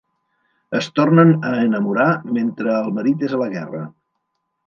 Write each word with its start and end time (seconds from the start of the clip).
Es 0.79 0.87
tornen 0.99 1.33
a 1.49 1.51
enamorar 1.65 2.07
mentre 2.39 2.73
el 2.79 2.91
marit 2.97 3.27
és 3.31 3.35
a 3.39 3.43
la 3.43 3.51
guerra. 3.55 3.83